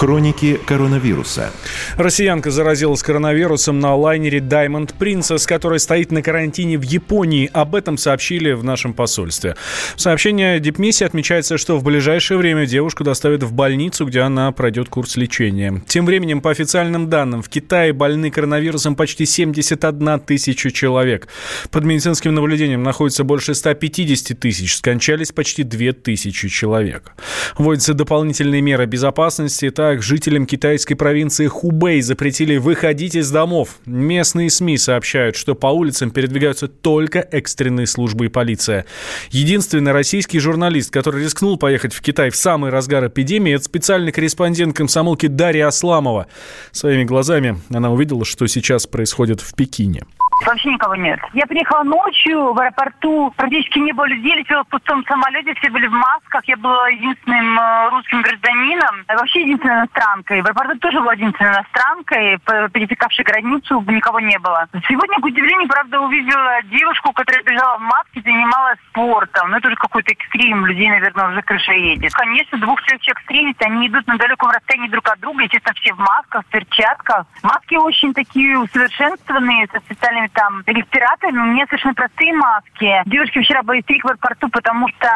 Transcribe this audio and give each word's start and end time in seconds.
Хроники 0.00 0.58
коронавируса. 0.64 1.50
Россиянка 1.98 2.50
заразилась 2.50 3.02
коронавирусом 3.02 3.80
на 3.80 3.94
лайнере 3.94 4.38
Diamond 4.38 4.94
Princess, 4.98 5.46
который 5.46 5.78
стоит 5.78 6.10
на 6.10 6.22
карантине 6.22 6.78
в 6.78 6.82
Японии. 6.84 7.50
Об 7.52 7.74
этом 7.74 7.98
сообщили 7.98 8.52
в 8.52 8.64
нашем 8.64 8.94
посольстве. 8.94 9.56
В 9.96 10.00
сообщении 10.00 10.58
Дипмиссии 10.58 11.04
отмечается, 11.04 11.58
что 11.58 11.76
в 11.76 11.84
ближайшее 11.84 12.38
время 12.38 12.64
девушку 12.64 13.04
доставят 13.04 13.42
в 13.42 13.52
больницу, 13.52 14.06
где 14.06 14.20
она 14.20 14.50
пройдет 14.52 14.88
курс 14.88 15.18
лечения. 15.18 15.82
Тем 15.86 16.06
временем, 16.06 16.40
по 16.40 16.50
официальным 16.50 17.10
данным, 17.10 17.42
в 17.42 17.50
Китае 17.50 17.92
больны 17.92 18.30
коронавирусом 18.30 18.96
почти 18.96 19.26
71 19.26 20.20
тысяча 20.20 20.70
человек. 20.70 21.28
Под 21.70 21.84
медицинским 21.84 22.34
наблюдением 22.34 22.82
находится 22.82 23.22
больше 23.22 23.54
150 23.54 24.40
тысяч. 24.40 24.76
Скончались 24.76 25.30
почти 25.30 25.62
2 25.62 25.92
тысячи 25.92 26.48
человек. 26.48 27.12
Вводятся 27.58 27.92
дополнительные 27.92 28.62
меры 28.62 28.86
безопасности. 28.86 29.68
Так, 29.90 30.04
жителям 30.04 30.46
китайской 30.46 30.94
провинции 30.94 31.48
Хубэй 31.48 32.00
запретили 32.00 32.58
выходить 32.58 33.16
из 33.16 33.28
домов. 33.28 33.80
Местные 33.86 34.48
СМИ 34.48 34.78
сообщают, 34.78 35.34
что 35.34 35.56
по 35.56 35.66
улицам 35.66 36.12
передвигаются 36.12 36.68
только 36.68 37.18
экстренные 37.18 37.88
службы 37.88 38.26
и 38.26 38.28
полиция. 38.28 38.86
Единственный 39.32 39.90
российский 39.90 40.38
журналист, 40.38 40.92
который 40.92 41.24
рискнул 41.24 41.56
поехать 41.56 41.92
в 41.92 42.02
Китай 42.02 42.30
в 42.30 42.36
самый 42.36 42.70
разгар 42.70 43.08
эпидемии, 43.08 43.56
это 43.56 43.64
специальный 43.64 44.12
корреспондент 44.12 44.76
комсомолки 44.76 45.26
Дарья 45.26 45.66
Асламова. 45.66 46.28
Своими 46.70 47.02
глазами 47.02 47.60
она 47.68 47.90
увидела, 47.90 48.24
что 48.24 48.46
сейчас 48.46 48.86
происходит 48.86 49.40
в 49.40 49.56
Пекине. 49.56 50.04
Вообще 50.46 50.72
никого 50.72 50.96
нет. 50.96 51.20
Я 51.32 51.46
приехала 51.46 51.82
ночью, 51.82 52.52
в 52.52 52.58
аэропорту 52.58 53.32
практически 53.36 53.78
не 53.78 53.92
было 53.92 54.06
людей, 54.06 54.34
летела 54.36 54.64
в 54.64 54.68
пустом 54.68 55.04
самолете, 55.04 55.54
все 55.54 55.70
были 55.70 55.86
в 55.86 55.92
масках. 55.92 56.42
Я 56.46 56.56
была 56.56 56.88
единственным 56.88 57.58
э, 57.58 57.88
русским 57.90 58.22
гражданином, 58.22 59.04
а 59.06 59.16
вообще 59.16 59.42
единственной 59.42 59.80
иностранкой. 59.80 60.42
В 60.42 60.46
аэропорту 60.46 60.78
тоже 60.78 61.00
была 61.00 61.12
единственной 61.12 61.50
иностранкой, 61.50 62.38
пересекавшей 62.72 63.24
границу, 63.24 63.84
никого 63.88 64.20
не 64.20 64.38
было. 64.38 64.66
Сегодня, 64.88 65.20
к 65.20 65.24
удивлению, 65.24 65.68
правда, 65.68 66.00
увидела 66.00 66.62
девушку, 66.64 67.12
которая 67.12 67.42
бежала 67.42 67.78
в 67.78 67.82
маске, 67.82 68.22
занималась 68.22 68.78
спортом. 68.90 69.50
Ну, 69.50 69.58
это 69.58 69.68
уже 69.68 69.76
какой-то 69.76 70.12
экстрим, 70.12 70.64
людей, 70.66 70.88
наверное, 70.88 71.28
уже 71.28 71.42
крыша 71.42 71.72
едет. 71.72 72.12
Конечно, 72.14 72.58
двух-трех 72.58 73.00
человек 73.00 73.20
встретить, 73.20 73.62
они 73.62 73.88
идут 73.88 74.06
на 74.06 74.16
далеком 74.16 74.50
расстоянии 74.50 74.88
друг 74.88 75.06
от 75.08 75.20
друга, 75.20 75.42
естественно, 75.42 75.74
все 75.74 75.92
в 75.92 75.98
масках, 75.98 76.44
в 76.46 76.50
перчатках. 76.50 77.26
Маски 77.42 77.74
очень 77.74 78.14
такие 78.14 78.58
усовершенствованные, 78.58 79.68
со 79.72 79.80
специальными 79.80 80.29
там 80.34 80.62
респираторами, 80.66 81.38
у 81.38 81.52
меня 81.52 81.66
совершенно 81.66 81.94
простые 81.94 82.34
маски. 82.34 83.02
Девушки 83.06 83.40
вчера 83.40 83.62
были 83.62 83.82
в 83.82 84.06
аэропорту, 84.06 84.48
потому 84.48 84.88
что 84.88 85.06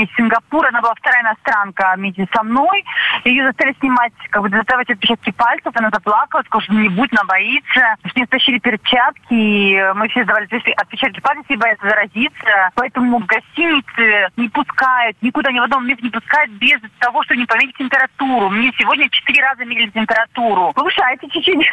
из 0.00 0.08
Сингапура, 0.16 0.68
она 0.68 0.80
была 0.80 0.94
вторая 0.94 1.22
иностранка 1.22 1.94
вместе 1.96 2.26
со 2.34 2.42
мной. 2.42 2.84
Ее 3.24 3.44
заставили 3.44 3.76
снимать, 3.80 4.12
как 4.30 4.42
бы 4.42 4.48
доставать 4.48 4.90
отпечатки 4.90 5.30
пальцев, 5.32 5.72
она 5.74 5.90
заплакала, 5.90 6.42
сказала, 6.42 6.62
что 6.62 6.74
не 6.74 6.88
будет, 6.88 7.12
она 7.12 7.24
боится. 7.24 7.96
Что 8.06 8.20
не 8.20 8.26
стащили 8.26 8.58
перчатки, 8.58 9.34
и 9.34 9.92
мы 9.94 10.08
все 10.08 10.24
сдавали 10.24 10.48
отпечатки 10.76 11.20
пальцев, 11.20 11.44
и 11.48 11.56
боятся 11.56 11.88
заразиться. 11.88 12.70
Поэтому 12.74 13.18
в 13.18 13.26
гостинице 13.26 14.28
не 14.36 14.48
пускают, 14.48 15.16
никуда 15.22 15.52
ни 15.52 15.60
в 15.60 15.62
одном 15.62 15.86
месте 15.86 16.04
не 16.04 16.10
пускают 16.10 16.50
без 16.52 16.80
того, 16.98 17.22
что 17.24 17.34
не 17.34 17.46
померить 17.46 17.76
температуру. 17.76 18.48
Мне 18.50 18.72
сегодня 18.78 19.08
четыре 19.10 19.42
раза 19.42 19.64
мерили 19.64 19.90
температуру. 19.90 20.72
Повышайте 20.74 21.28
чуть-чуть, 21.28 21.66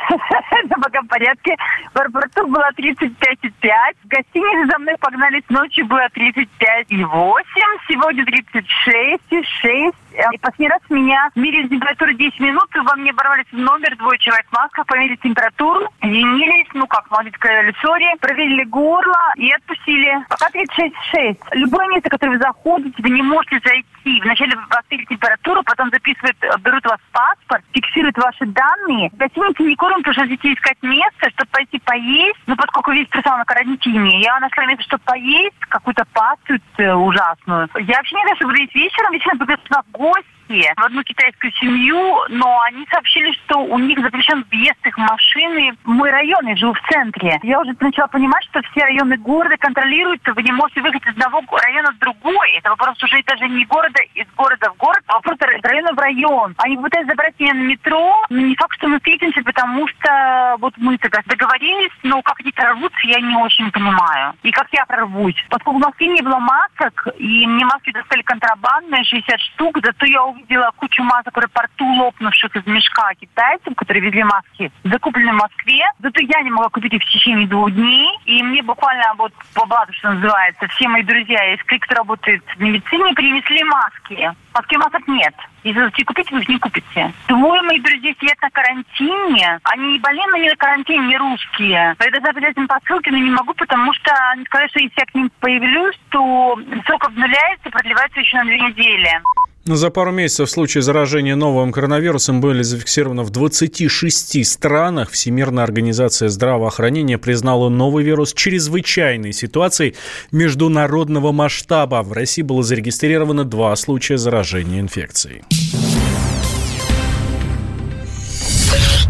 это 0.51 0.81
пока 0.81 1.01
в 1.01 1.07
порядке. 1.07 1.55
В 1.93 1.99
аэропорту 1.99 2.47
было 2.47 2.67
35,5. 2.81 3.71
В 4.03 4.07
гостинице 4.07 4.71
за 4.71 4.79
мной 4.79 4.95
погнались 4.99 5.43
ночью 5.49 5.85
было 5.85 6.07
35,8. 6.15 7.43
Сегодня 7.87 8.25
36,6. 8.25 9.95
И 10.33 10.37
последний 10.39 10.67
раз 10.67 10.81
меня 10.89 11.29
мерили 11.35 11.67
температуру 11.67 12.13
10 12.13 12.39
минут, 12.39 12.67
и 12.75 12.79
во 12.79 12.95
мне 12.95 13.13
ворвались 13.13 13.45
в 13.51 13.57
номер 13.57 13.95
двое 13.95 14.19
человек 14.19 14.45
в 14.49 14.53
масках, 14.53 14.85
померили 14.85 15.15
температуру, 15.15 15.87
извинились, 16.01 16.67
ну 16.73 16.85
как, 16.87 17.09
молодец, 17.09 17.33
сказали, 17.35 17.73
сори, 17.81 18.17
проверили 18.19 18.65
горло 18.65 19.33
и 19.37 19.51
отпустили. 19.51 20.17
Пока 20.27 20.49
36,6. 20.49 21.37
Любое 21.53 21.87
место, 21.87 22.09
в 22.09 22.11
которое 22.11 22.31
вы 22.31 22.39
заходите, 22.39 23.01
вы 23.01 23.09
не 23.09 23.21
можете 23.21 23.61
зайти. 23.63 24.21
Вначале 24.21 24.55
вас 24.55 24.83
меряют 24.89 25.09
температуру, 25.09 25.63
потом 25.63 25.89
записывают, 25.91 26.37
берут 26.59 26.85
у 26.85 26.89
вас 26.89 26.99
паспорт, 27.13 27.60
фиксируют 27.91 28.17
ваши 28.17 28.45
данные. 28.45 29.09
В 29.09 29.17
гостинице 29.17 29.63
не 29.63 29.75
кормят, 29.75 29.99
потому 29.99 30.13
что 30.13 30.23
хотите 30.23 30.53
искать 30.53 30.77
место, 30.81 31.29
чтобы 31.31 31.49
пойти 31.51 31.79
поесть. 31.79 32.39
Ну, 32.47 32.55
поскольку 32.55 32.91
весь 32.91 33.07
персонал 33.07 33.39
на 33.39 33.45
карантине, 33.45 34.21
я 34.21 34.39
нашла 34.39 34.65
место, 34.65 34.83
чтобы 34.83 35.03
поесть, 35.05 35.59
какую-то 35.59 36.05
пасту 36.13 36.55
э, 36.77 36.93
ужасную. 36.93 37.69
Я 37.79 37.97
вообще 37.97 38.15
не 38.15 38.23
знаю, 38.23 38.35
что 38.37 38.47
буду 38.47 38.61
есть 38.61 38.75
вечером, 38.75 39.13
вечером 39.13 39.37
буду 39.37 39.53
в 39.53 39.91
гости 39.91 40.71
в 40.75 40.83
одну 40.83 41.03
китайскую 41.03 41.51
семью, 41.53 42.17
но 42.29 42.59
они 42.61 42.85
сообщили, 42.91 43.31
что 43.31 43.59
у 43.59 43.79
них 43.79 43.99
запрещен 43.99 44.45
въезд 44.51 44.85
их 44.85 44.97
машины 44.97 45.71
мой 45.85 46.09
район, 46.09 46.45
я 46.47 46.55
живу 46.55 46.73
в 46.73 46.81
центре. 46.91 47.39
Я 47.43 47.61
уже 47.61 47.73
начала 47.79 48.07
понимать, 48.07 48.43
что 48.45 48.61
все 48.71 48.83
районы 48.83 49.17
города 49.17 49.55
контролируются, 49.57 50.33
вы 50.33 50.43
не 50.43 50.51
можете 50.51 50.81
выехать 50.81 51.03
из 51.03 51.13
одного 51.13 51.41
района 51.51 51.91
в 51.91 51.99
другой. 51.99 52.51
Это 52.57 52.69
вопрос 52.69 53.01
уже 53.01 53.21
даже 53.23 53.47
не 53.47 53.65
города 53.65 54.01
из 54.13 54.27
города 54.35 54.71
в 54.71 54.77
город, 54.77 55.00
а 55.11 55.19
просто 55.19 55.45
из 55.51 55.63
района 55.63 55.93
в 55.93 55.99
район. 55.99 56.55
Они 56.57 56.77
пытаются 56.77 57.11
забрать 57.11 57.37
меня 57.39 57.53
на 57.53 57.63
метро, 57.63 58.25
но 58.29 58.37
не 58.37 58.55
факт, 58.55 58.77
что 58.77 58.87
мы 58.87 58.97
встретимся, 58.97 59.41
потому 59.43 59.87
что 59.87 60.55
вот 60.59 60.73
мы 60.77 60.97
тогда 60.97 61.19
договорились, 61.25 61.91
но 62.03 62.21
как 62.21 62.39
они 62.39 62.51
прорвутся, 62.51 62.99
я 63.03 63.19
не 63.19 63.35
очень 63.35 63.69
понимаю. 63.71 64.33
И 64.43 64.51
как 64.51 64.67
я 64.71 64.85
прорвусь. 64.85 65.35
Поскольку 65.49 65.79
в 65.79 65.81
Москве 65.81 66.07
не 66.07 66.21
было 66.21 66.39
масок, 66.39 67.07
и 67.17 67.45
мне 67.45 67.65
маски 67.65 67.91
достали 67.91 68.21
контрабандные, 68.21 69.03
60 69.03 69.39
штук, 69.39 69.79
зато 69.83 70.05
я 70.05 70.23
увидела 70.23 70.71
кучу 70.77 71.03
масок 71.03 71.35
в 71.35 71.39
аэропорту, 71.39 71.85
лопнувших 71.85 72.55
из 72.55 72.65
мешка 72.65 73.13
китайцев, 73.19 73.75
которые 73.75 74.03
везли 74.03 74.23
маски, 74.23 74.71
закупленные 74.85 75.33
в 75.33 75.41
Москве. 75.41 75.83
Зато 75.99 76.21
я 76.21 76.41
не 76.41 76.51
могла 76.51 76.69
купить 76.69 76.93
их 76.93 77.03
в 77.03 77.11
течение 77.11 77.47
двух 77.47 77.71
дней. 77.71 78.07
И 78.25 78.41
мне 78.43 78.63
буквально 78.63 79.13
вот 79.17 79.33
по 79.53 79.65
блату, 79.65 79.91
что 79.93 80.11
называется, 80.11 80.67
все 80.67 80.87
мои 80.87 81.03
друзья, 81.03 81.53
из 81.53 81.59
кто 81.63 81.95
работает 81.95 82.43
в 82.55 82.61
медицине, 82.61 83.13
принесли 83.13 83.63
маски. 83.63 84.31
Москве 84.53 84.77
масок 84.77 85.00
нет. 85.07 85.33
Если 85.63 85.79
захотите 85.79 86.05
купить, 86.05 86.31
вы 86.31 86.41
их 86.41 86.49
не 86.49 86.59
купите. 86.59 87.13
Двое 87.27 87.61
моих 87.61 87.83
друзей 87.83 88.15
сидят 88.19 88.41
на 88.41 88.49
карантине. 88.49 89.59
Они 89.63 89.93
не 89.93 89.99
болеют, 89.99 90.31
но 90.31 90.37
не 90.37 90.49
на 90.49 90.55
карантине, 90.55 91.07
не 91.07 91.17
русские. 91.17 91.95
Я 91.99 92.11
должна 92.11 92.33
передать 92.33 92.57
им 92.57 92.67
посылки, 92.67 93.09
но 93.09 93.17
не 93.17 93.29
могу, 93.29 93.53
потому 93.53 93.93
что 93.93 94.11
они 94.31 94.43
сказали, 94.45 94.69
что 94.69 94.79
если 94.79 94.99
я 94.99 95.05
к 95.05 95.15
ним 95.15 95.31
появлюсь, 95.39 95.99
то 96.09 96.59
срок 96.85 97.05
обнуляется 97.05 97.69
и 97.69 97.71
продлевается 97.71 98.19
еще 98.19 98.37
на 98.37 98.45
две 98.45 98.59
недели. 98.59 99.21
За 99.65 99.91
пару 99.91 100.11
месяцев 100.11 100.49
в 100.49 100.51
случае 100.51 100.81
заражения 100.81 101.35
новым 101.35 101.71
коронавирусом 101.71 102.41
были 102.41 102.63
зафиксированы 102.63 103.21
в 103.21 103.29
26 103.29 104.43
странах. 104.45 105.11
Всемирная 105.11 105.63
организация 105.63 106.29
здравоохранения 106.29 107.19
признала 107.19 107.69
новый 107.69 108.03
вирус 108.03 108.33
чрезвычайной 108.33 109.33
ситуацией 109.33 109.95
международного 110.31 111.31
масштаба. 111.31 112.01
В 112.01 112.11
России 112.11 112.41
было 112.41 112.63
зарегистрировано 112.63 113.45
два 113.45 113.75
случая 113.75 114.17
заражения 114.17 114.79
инфекцией. 114.79 115.43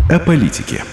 О 0.09 0.19
политике. 0.19 0.83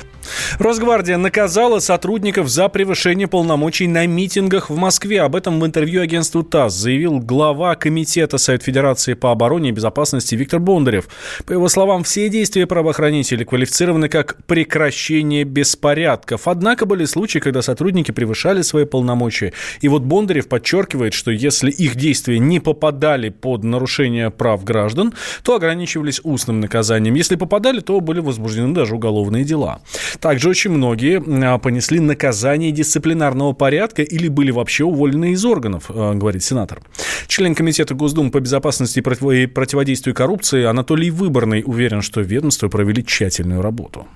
Росгвардия 0.58 1.18
наказала 1.18 1.78
сотрудников 1.78 2.48
за 2.48 2.68
превышение 2.68 3.28
полномочий 3.28 3.86
на 3.86 4.08
митингах 4.08 4.70
в 4.70 4.76
Москве. 4.76 5.22
Об 5.22 5.36
этом 5.36 5.60
в 5.60 5.64
интервью 5.64 6.02
агентству 6.02 6.42
ТАСС 6.42 6.74
заявил 6.74 7.20
глава 7.20 7.76
Комитета 7.76 8.38
Совет 8.38 8.64
Федерации 8.64 9.14
по 9.14 9.30
обороне 9.30 9.68
и 9.68 9.72
безопасности 9.72 10.34
Виктор 10.34 10.58
Бондарев. 10.58 11.08
По 11.46 11.52
его 11.52 11.68
словам, 11.68 12.02
все 12.02 12.28
действия 12.28 12.66
правоохранителей 12.66 13.44
квалифицированы 13.44 14.08
как 14.08 14.44
прекращение 14.46 15.44
беспорядков. 15.44 16.48
Однако 16.48 16.86
были 16.86 17.04
случаи, 17.04 17.38
когда 17.38 17.62
сотрудники 17.62 18.10
превышали 18.10 18.62
свои 18.62 18.84
полномочия. 18.84 19.52
И 19.80 19.86
вот 19.86 20.02
Бондарев 20.02 20.48
подчеркивает, 20.48 21.14
что 21.14 21.30
если 21.30 21.70
их 21.70 21.94
действия 21.94 22.40
не 22.40 22.58
попадали 22.58 23.28
под 23.28 23.62
нарушение 23.62 24.32
прав 24.32 24.64
граждан, 24.64 25.14
то 25.44 25.54
ограничивались 25.54 26.20
устным 26.24 26.58
наказанием. 26.58 27.14
Если 27.14 27.36
попадали, 27.36 27.78
то 27.78 28.00
были 28.00 28.18
возбуждены 28.18 28.74
даже 28.74 28.96
уголовные 28.96 29.44
дела. 29.44 29.82
Также 30.18 30.47
очень 30.48 30.70
многие 30.70 31.22
а, 31.44 31.58
понесли 31.58 32.00
наказание 32.00 32.72
дисциплинарного 32.72 33.52
порядка 33.52 34.02
или 34.02 34.28
были 34.28 34.50
вообще 34.50 34.84
уволены 34.84 35.32
из 35.32 35.44
органов, 35.44 35.86
а, 35.88 36.14
говорит 36.14 36.42
сенатор. 36.42 36.80
Член 37.26 37.54
Комитета 37.54 37.94
Госдумы 37.94 38.30
по 38.30 38.40
безопасности 38.40 38.98
и 38.98 39.46
противодействию 39.46 40.14
коррупции 40.14 40.64
Анатолий 40.64 41.10
Выборный 41.10 41.62
уверен, 41.64 42.02
что 42.02 42.20
ведомства 42.20 42.68
провели 42.68 43.04
тщательную 43.04 43.62
работу 43.62 44.06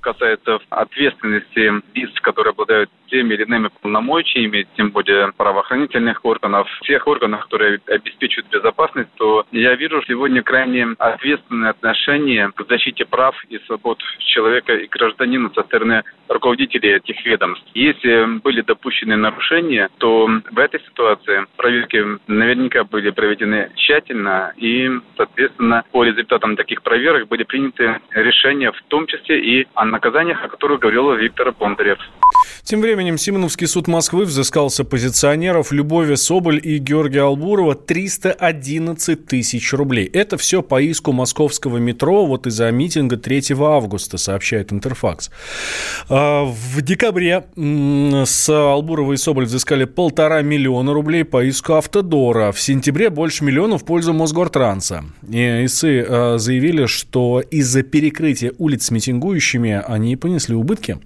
касается 0.00 0.58
ответственности 0.70 1.82
лиц, 1.94 2.10
которые 2.20 2.52
обладают 2.52 2.90
теми 3.08 3.34
или 3.34 3.44
иными 3.44 3.70
полномочиями, 3.80 4.66
тем 4.76 4.90
более 4.90 5.32
правоохранительных 5.36 6.24
органов, 6.24 6.68
всех 6.82 7.06
органов, 7.06 7.44
которые 7.44 7.80
обеспечивают 7.86 8.50
безопасность, 8.50 9.10
то 9.16 9.46
я 9.52 9.74
вижу 9.74 10.02
сегодня 10.06 10.42
крайне 10.42 10.88
ответственное 10.98 11.70
отношение 11.70 12.50
к 12.54 12.66
защите 12.68 13.04
прав 13.04 13.36
и 13.48 13.58
свобод 13.66 14.00
человека 14.18 14.74
и 14.74 14.86
гражданина 14.88 15.50
со 15.54 15.62
стороны 15.62 16.02
руководителей 16.28 16.96
этих 16.96 17.24
ведомств. 17.24 17.66
Если 17.74 18.38
были 18.40 18.62
допущены 18.62 19.16
нарушения, 19.16 19.88
то 19.98 20.26
в 20.26 20.58
этой 20.58 20.80
ситуации 20.80 21.46
проверки 21.56 22.04
наверняка 22.26 22.84
были 22.84 23.10
проведены 23.10 23.70
тщательно 23.76 24.52
и, 24.56 24.90
соответственно, 25.16 25.84
по 25.92 26.04
результатам 26.04 26.56
таких 26.56 26.82
проверок 26.82 27.28
были 27.28 27.44
приняты 27.44 28.00
решения, 28.12 28.72
в 28.72 28.82
том 28.88 29.06
числе 29.06 29.40
и 29.40 29.65
о 29.74 29.84
наказаниях, 29.84 30.44
о 30.44 30.48
которых 30.48 30.80
говорил 30.80 31.14
Виктор 31.14 31.52
Бондарев. 31.52 31.98
Тем 32.62 32.80
временем 32.80 33.16
Симоновский 33.16 33.68
суд 33.68 33.86
Москвы 33.86 34.24
взыскал 34.24 34.70
с 34.70 34.80
оппозиционеров 34.80 35.70
Любови 35.70 36.16
Соболь 36.16 36.60
и 36.60 36.78
Георгия 36.78 37.22
Албурова 37.22 37.76
311 37.76 39.24
тысяч 39.24 39.72
рублей. 39.72 40.04
Это 40.06 40.36
все 40.36 40.62
по 40.62 40.80
иску 40.80 41.12
московского 41.12 41.76
метро 41.76 42.26
вот 42.26 42.48
из-за 42.48 42.70
митинга 42.72 43.18
3 43.18 43.54
августа, 43.60 44.18
сообщает 44.18 44.72
Интерфакс. 44.72 45.30
А, 46.08 46.44
в 46.44 46.82
декабре 46.82 47.44
с 47.56 48.48
Албурова 48.48 49.12
и 49.12 49.16
Соболь 49.16 49.44
взыскали 49.44 49.84
полтора 49.84 50.42
миллиона 50.42 50.92
рублей 50.92 51.24
по 51.24 51.44
иску 51.44 51.74
Автодора. 51.74 52.50
В 52.50 52.60
сентябре 52.60 53.10
больше 53.10 53.44
миллиона 53.44 53.78
в 53.78 53.84
пользу 53.84 54.12
Мосгортранса. 54.12 55.04
И 55.28 55.64
ИСы 55.66 56.04
а, 56.08 56.38
заявили, 56.38 56.86
что 56.86 57.40
из-за 57.48 57.84
перекрытия 57.84 58.52
улиц 58.58 58.86
с 58.86 58.90
митингующими 59.56 59.82
они 59.86 60.16
понесли 60.16 60.54
убытки. 60.54 60.98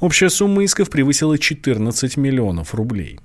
Общая 0.00 0.30
сумма 0.30 0.64
исков 0.64 0.90
превысила 0.90 1.38
14 1.38 2.16
миллионов 2.16 2.74
рублей. 2.74 3.18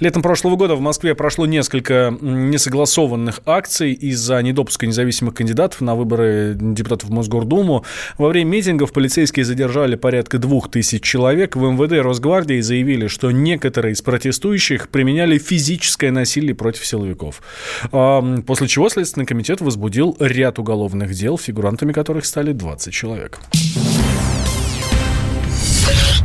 Летом 0.00 0.22
прошлого 0.22 0.56
года 0.56 0.74
в 0.74 0.80
Москве 0.80 1.14
прошло 1.14 1.44
несколько 1.44 2.16
несогласованных 2.20 3.40
акций 3.44 3.92
из-за 3.92 4.40
недопуска 4.42 4.86
независимых 4.86 5.34
кандидатов 5.34 5.82
на 5.82 5.94
выборы 5.94 6.56
депутатов 6.58 7.10
в 7.10 7.12
Мосгордуму. 7.12 7.84
Во 8.16 8.28
время 8.28 8.50
митингов 8.50 8.92
полицейские 8.92 9.44
задержали 9.44 9.96
порядка 9.96 10.38
двух 10.38 10.70
тысяч 10.70 11.02
человек. 11.02 11.56
В 11.56 11.70
МВД 11.70 12.02
Росгвардии 12.02 12.60
заявили, 12.60 13.06
что 13.06 13.30
некоторые 13.30 13.92
из 13.92 14.00
протестующих 14.00 14.88
применяли 14.88 15.36
физическое 15.38 16.10
насилие 16.10 16.54
против 16.54 16.86
силовиков. 16.86 17.42
После 17.90 18.66
чего 18.66 18.88
Следственный 18.88 19.26
комитет 19.26 19.60
возбудил 19.60 20.16
ряд 20.18 20.58
уголовных 20.58 21.12
дел, 21.12 21.36
фигурантами 21.36 21.92
которых 21.92 22.24
стали 22.24 22.52
20 22.52 22.92
человек. 22.92 23.40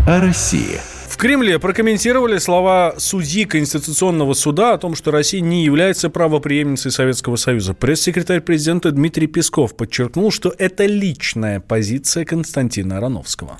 О 0.07 0.19
России. 0.21 0.79
В 1.09 1.17
Кремле 1.17 1.59
прокомментировали 1.59 2.37
слова 2.39 2.95
судьи 2.97 3.45
Конституционного 3.45 4.33
суда 4.33 4.73
о 4.73 4.77
том, 4.77 4.95
что 4.95 5.11
Россия 5.11 5.39
не 5.39 5.63
является 5.63 6.09
правоприемницей 6.09 6.91
Советского 6.91 7.37
Союза. 7.37 7.73
Пресс-секретарь 7.73 8.41
президента 8.41 8.91
Дмитрий 8.91 9.27
Песков 9.27 9.77
подчеркнул, 9.77 10.31
что 10.31 10.53
это 10.57 10.85
личная 10.85 11.61
позиция 11.61 12.25
Константина 12.25 12.97
Ароновского. 12.97 13.57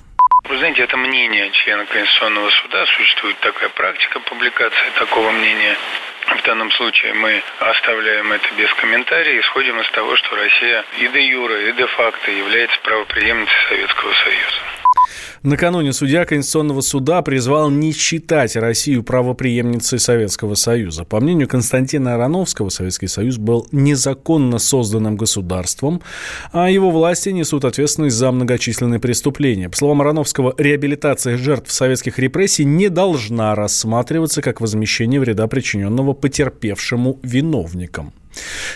Вы 0.50 0.58
знаете, 0.58 0.84
это 0.84 0.98
мнение 0.98 1.50
члена 1.52 1.86
Конституционного 1.86 2.50
суда. 2.50 2.86
Существует 2.98 3.40
такая 3.40 3.70
практика 3.70 4.20
публикации 4.20 4.92
такого 5.00 5.32
мнения. 5.32 5.76
В 6.28 6.46
данном 6.46 6.72
случае 6.72 7.14
мы 7.14 7.42
оставляем 7.60 8.32
это 8.32 8.48
без 8.58 8.74
комментариев, 8.74 9.46
исходим 9.46 9.80
из 9.80 9.90
того, 9.92 10.16
что 10.18 10.36
Россия 10.36 10.84
и 11.00 11.08
де 11.08 11.26
юра, 11.28 11.70
и 11.70 11.72
де 11.72 11.86
факто 11.88 12.32
является 12.32 12.78
правоприемницей 12.82 13.56
Советского 13.70 14.12
Союза. 14.24 14.62
Накануне 15.46 15.94
судья 15.94 16.26
Конституционного 16.26 16.82
суда 16.82 17.22
призвал 17.22 17.70
не 17.70 17.92
считать 17.92 18.56
Россию 18.56 19.04
правоприемницей 19.04 20.00
Советского 20.00 20.56
Союза. 20.56 21.06
По 21.06 21.20
мнению 21.20 21.48
Константина 21.48 22.16
Ароновского, 22.16 22.70
Советский 22.70 23.06
Союз 23.06 23.38
был 23.38 23.68
незаконно 23.72 24.58
созданным 24.58 25.18
государством, 25.18 26.02
а 26.52 26.72
его 26.72 26.90
власти 26.90 27.30
несут 27.30 27.64
ответственность 27.64 28.16
за 28.16 28.32
многочисленные 28.32 29.00
преступления. 29.00 29.70
По 29.70 29.78
словам 29.78 30.02
Ароновского, 30.02 30.56
реабилитация 30.58 31.38
жертв 31.38 31.72
советских 31.72 32.18
репрессий 32.18 32.66
не 32.66 32.90
должна 32.90 33.54
рассматриваться 33.54 34.42
как 34.42 34.62
возмещение 34.62 35.20
вреда, 35.20 35.46
причиненного 35.46 36.14
потерпевшему 36.14 37.20
виновникам. 37.22 38.14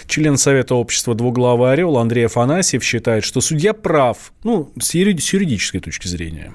Член 0.07 0.37
Совета 0.37 0.75
общества 0.75 1.15
«Двуглавый 1.15 1.71
орел» 1.71 1.97
Андрей 1.97 2.25
Афанасьев 2.25 2.83
считает, 2.83 3.23
что 3.23 3.41
судья 3.41 3.73
прав, 3.73 4.33
ну, 4.43 4.71
с 4.79 4.93
юридической 4.93 5.79
точки 5.79 6.07
зрения. 6.07 6.53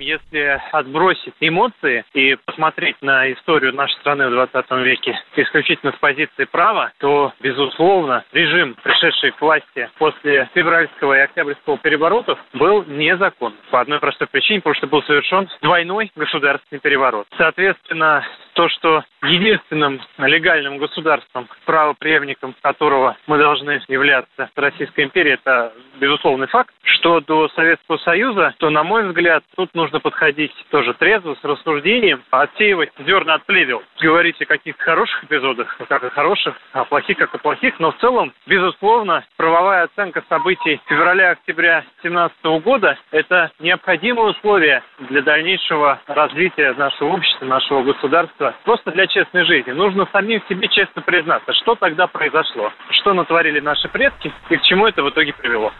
Если 0.00 0.60
отбросить 0.72 1.34
эмоции 1.40 2.04
и 2.14 2.36
посмотреть 2.46 2.96
на 3.02 3.30
историю 3.32 3.74
нашей 3.74 3.98
страны 4.00 4.28
в 4.28 4.30
20 4.30 4.70
веке 4.82 5.20
исключительно 5.36 5.92
с 5.92 5.96
позиции 5.96 6.44
права, 6.44 6.92
то, 6.98 7.32
безусловно, 7.40 8.24
режим, 8.32 8.74
пришедший 8.82 9.32
к 9.32 9.40
власти 9.40 9.90
после 9.98 10.48
февральского 10.54 11.18
и 11.18 11.20
октябрьского 11.20 11.76
переворотов, 11.78 12.38
был 12.54 12.84
незаконным. 12.86 13.60
По 13.70 13.80
одной 13.80 14.00
простой 14.00 14.26
причине, 14.26 14.60
потому 14.60 14.74
что 14.74 14.86
был 14.86 15.02
совершен 15.02 15.48
двойной 15.60 16.10
государственный 16.16 16.80
переворот. 16.80 17.26
Соответственно, 17.36 18.24
то, 18.54 18.68
что 18.68 19.04
единственным 19.22 20.00
легальным 20.18 20.78
государством, 20.78 21.48
правопреемником 21.66 22.54
которого 22.62 23.16
мы 23.26 23.38
должны 23.38 23.82
являться 23.88 24.50
Российской 24.56 25.04
империи, 25.04 25.34
это 25.34 25.72
безусловный 26.00 26.48
факт. 26.48 26.74
Что 26.82 27.20
до 27.20 27.48
Советского 27.50 27.98
Союза, 27.98 28.54
то, 28.58 28.70
на 28.70 28.82
мой 28.82 29.06
взгляд, 29.06 29.44
тут 29.56 29.74
нужно 29.74 30.00
подходить 30.00 30.52
тоже 30.70 30.94
трезво, 30.94 31.36
с 31.40 31.44
рассуждением, 31.44 32.22
отсеивать 32.30 32.90
зерна 32.98 33.34
от 33.34 33.44
плевел. 33.46 33.82
Говорить 34.00 34.40
о 34.42 34.46
каких-то 34.46 34.82
хороших 34.82 35.24
эпизодах, 35.24 35.76
как 35.88 36.02
о 36.02 36.10
хороших, 36.10 36.56
а 36.72 36.84
плохих, 36.84 37.18
как 37.18 37.34
о 37.34 37.38
плохих, 37.38 37.78
но 37.78 37.92
в 37.92 37.98
целом, 37.98 38.32
безусловно, 38.46 39.24
правовая 39.36 39.84
оценка 39.84 40.24
событий 40.28 40.80
февраля-октября 40.86 41.84
2017 42.02 42.44
года– 42.64 42.98
это 43.10 43.50
необходимое 43.60 44.30
условие 44.30 44.82
для 44.98 45.22
дальнейшего 45.22 46.00
развития 46.06 46.72
нашего 46.72 47.14
общества, 47.14 47.44
нашего 47.44 47.82
государства, 47.82 48.54
просто 48.64 48.90
для 48.92 49.06
честной 49.06 49.44
жизни. 49.44 49.72
Нужно 49.72 50.08
самим 50.12 50.42
себе 50.48 50.68
честно 50.68 51.02
признаться, 51.02 51.52
что 51.54 51.74
тогда 51.74 52.06
произошло, 52.06 52.72
что 52.90 53.12
натворили 53.12 53.60
наши 53.60 53.88
предки 53.88 54.32
и 54.48 54.56
к 54.56 54.62
чему 54.62 54.86
это 54.86 55.02
в 55.02 55.10
итоге 55.10 55.32
привело. 55.32 55.72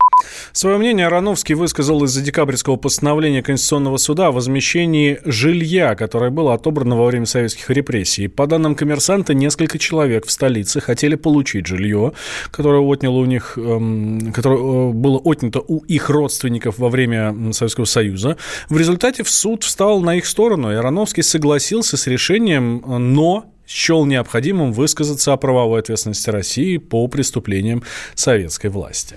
Свое 0.52 0.78
мнение 0.78 1.06
Ароновский 1.06 1.54
высказал 1.54 2.04
из-за 2.04 2.20
декабрьского 2.22 2.76
постановления 2.76 3.42
Конституционного 3.42 3.96
суда 3.96 4.28
о 4.28 4.32
возмещении 4.32 5.18
жилья, 5.24 5.94
которое 5.94 6.30
было 6.30 6.54
отобрано 6.54 6.96
во 6.96 7.06
время 7.06 7.26
советских 7.26 7.70
репрессий. 7.70 8.28
По 8.28 8.46
данным 8.46 8.74
коммерсанта, 8.74 9.34
несколько 9.34 9.78
человек 9.78 10.26
в 10.26 10.30
столице 10.30 10.80
хотели 10.80 11.14
получить 11.14 11.66
жилье, 11.66 12.12
которое 12.50 12.80
отняло 12.80 13.18
у 13.18 13.24
них, 13.24 13.56
эм, 13.56 14.32
которое 14.32 14.58
э, 14.58 14.92
было 14.92 15.18
отнято 15.18 15.60
у 15.60 15.78
их 15.84 16.10
родственников 16.10 16.78
во 16.78 16.88
время 16.88 17.52
Советского 17.52 17.84
Союза. 17.84 18.36
В 18.68 18.76
результате 18.76 19.22
в 19.22 19.30
суд 19.30 19.64
встал 19.64 20.00
на 20.00 20.16
их 20.16 20.26
сторону, 20.26 20.72
и 20.72 20.74
Ароновский 20.74 21.22
согласился 21.22 21.96
с 21.96 22.06
решением, 22.06 22.82
но 22.86 23.46
счел 23.70 24.04
необходимым 24.04 24.72
высказаться 24.72 25.32
о 25.32 25.36
правовой 25.36 25.80
ответственности 25.80 26.30
России 26.30 26.76
по 26.76 27.06
преступлениям 27.06 27.82
советской 28.14 28.68
власти. 28.68 29.16